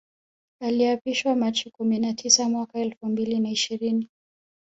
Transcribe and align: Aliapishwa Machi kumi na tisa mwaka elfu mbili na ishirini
Aliapishwa 0.59 1.35
Machi 1.35 1.69
kumi 1.71 1.99
na 1.99 2.13
tisa 2.13 2.49
mwaka 2.49 2.79
elfu 2.79 3.05
mbili 3.05 3.39
na 3.39 3.49
ishirini 3.51 4.09